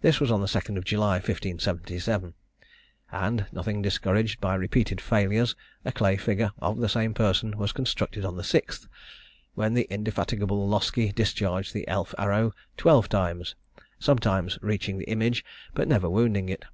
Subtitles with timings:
[0.00, 2.34] This was on the 2nd of July, 1577;
[3.12, 8.24] and nothing discouraged by repeated failures, a clay figure of the same person was constructed
[8.24, 8.88] on the 6th,
[9.54, 13.54] when the indefatigable Loskie discharged the elf arrow twelve times,
[14.00, 16.64] sometimes reaching the image, but never wounding it.